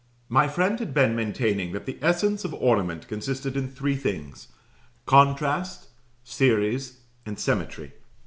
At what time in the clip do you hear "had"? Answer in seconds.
0.79-0.95